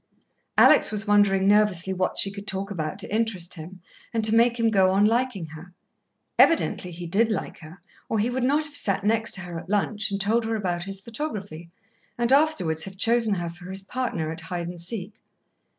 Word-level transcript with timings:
Alex 0.57 0.91
was 0.91 1.05
wondering 1.05 1.47
nervously 1.47 1.93
what 1.93 2.17
she 2.17 2.31
could 2.31 2.47
talk 2.47 2.71
about 2.71 2.97
to 2.97 3.15
interest 3.15 3.53
him, 3.53 3.81
and 4.11 4.25
to 4.25 4.33
make 4.33 4.59
him 4.59 4.69
go 4.71 4.89
on 4.89 5.05
liking 5.05 5.45
her. 5.45 5.75
Evidently 6.39 6.89
he 6.89 7.05
did 7.05 7.31
like 7.31 7.59
her, 7.59 7.79
or 8.09 8.17
he 8.17 8.27
would 8.27 8.43
not 8.43 8.65
have 8.65 8.75
sat 8.75 9.03
next 9.03 9.35
her 9.35 9.59
at 9.59 9.69
lunch 9.69 10.09
and 10.09 10.19
told 10.19 10.43
her 10.43 10.55
about 10.55 10.85
his 10.85 10.99
photography, 11.01 11.69
and 12.17 12.33
afterwards 12.33 12.85
have 12.85 12.97
chosen 12.97 13.35
her 13.35 13.47
for 13.47 13.69
his 13.69 13.83
partner 13.83 14.31
at 14.31 14.41
hide 14.41 14.67
and 14.67 14.81
seek. 14.81 15.21